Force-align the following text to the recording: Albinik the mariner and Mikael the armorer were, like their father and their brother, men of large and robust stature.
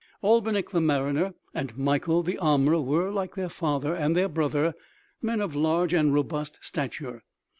Albinik 0.23 0.71
the 0.71 0.81
mariner 0.81 1.35
and 1.53 1.77
Mikael 1.77 2.23
the 2.23 2.39
armorer 2.39 2.81
were, 2.81 3.11
like 3.11 3.35
their 3.35 3.49
father 3.49 3.93
and 3.93 4.17
their 4.17 4.27
brother, 4.27 4.73
men 5.21 5.39
of 5.39 5.55
large 5.55 5.93
and 5.93 6.11
robust 6.11 6.57
stature. 6.59 7.23